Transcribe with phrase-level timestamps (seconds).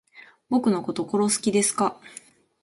[0.49, 1.95] 僕のこと殺す気ですか